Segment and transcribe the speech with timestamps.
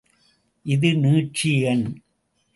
[0.65, 1.85] இது நீட்சி எண்.